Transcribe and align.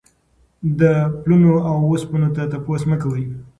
د 0.79 0.81
پلونو 1.21 1.51
د 1.61 1.65
اوسپنو 1.87 2.27
تپوس 2.51 2.81
مه 2.89 2.97
کوئ. 3.01 3.25